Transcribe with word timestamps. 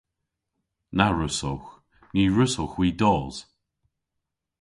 Na 0.97 1.05
wrussowgh. 1.13 1.67
Ny 2.13 2.23
wrussowgh 2.33 2.75
hwi 2.77 2.89
dos. 2.99 3.35